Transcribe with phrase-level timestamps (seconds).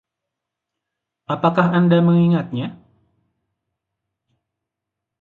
[1.33, 2.67] Apakah anda mengingatnya?